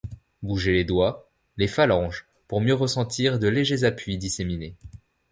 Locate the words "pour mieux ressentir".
2.47-3.37